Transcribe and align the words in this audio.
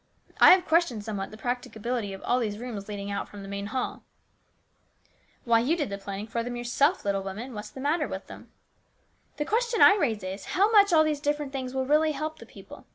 I 0.39 0.49
have 0.53 0.65
questioned 0.65 1.05
somewhat 1.05 1.29
the 1.29 1.37
practicability 1.37 2.11
of 2.11 2.23
all 2.23 2.39
these 2.39 2.57
rooms 2.57 2.87
leading 2.89 3.11
out 3.11 3.29
from 3.29 3.43
the 3.43 3.47
main 3.47 3.67
hall." 3.67 4.01
STEWARDSHIP. 5.43 5.45
808" 5.45 5.45
Why, 5.47 5.59
you 5.59 5.77
did 5.77 5.89
the 5.91 6.03
planning 6.03 6.25
for 6.25 6.41
them 6.41 6.55
yourself, 6.55 7.05
little 7.05 7.21
woman. 7.21 7.53
What's 7.53 7.69
the 7.69 7.81
matter 7.81 8.07
with 8.07 8.25
them 8.25 8.49
?""The 9.37 9.45
question 9.45 9.79
I 9.83 9.93
raise 9.95 10.23
is, 10.23 10.45
how 10.57 10.71
much 10.71 10.91
all 10.91 11.03
these 11.03 11.19
different 11.19 11.51
things 11.53 11.75
will 11.75 11.85
really 11.85 12.13
help 12.13 12.39
the 12.39 12.47
people. 12.47 12.87